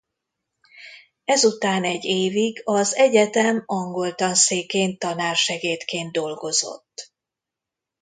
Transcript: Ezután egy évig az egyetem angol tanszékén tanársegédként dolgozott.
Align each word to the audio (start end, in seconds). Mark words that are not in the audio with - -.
Ezután 1.23 1.83
egy 1.83 2.03
évig 2.03 2.61
az 2.63 2.95
egyetem 2.95 3.63
angol 3.65 4.15
tanszékén 4.15 4.97
tanársegédként 4.97 6.11
dolgozott. 6.11 7.13